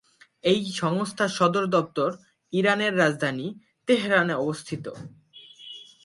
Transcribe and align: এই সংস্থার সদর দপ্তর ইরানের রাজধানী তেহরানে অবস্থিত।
এই 0.43 0.61
সংস্থার 0.71 1.31
সদর 1.37 1.65
দপ্তর 1.67 2.09
ইরানের 2.53 2.93
রাজধানী 2.97 3.47
তেহরানে 3.87 4.33
অবস্থিত। 4.35 4.85